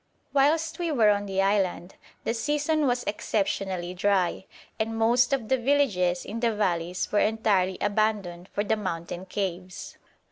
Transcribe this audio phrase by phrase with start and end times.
[0.33, 1.93] Whilst we were on the island
[2.23, 4.45] the season was exceptionally dry,
[4.79, 9.99] and most of the villages in the valleys were entirely abandoned for the mountain caves.